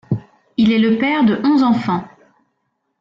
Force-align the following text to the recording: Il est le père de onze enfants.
Il 0.57 0.71
est 0.71 0.79
le 0.79 0.97
père 0.97 1.23
de 1.25 1.39
onze 1.43 1.61
enfants. 1.61 2.03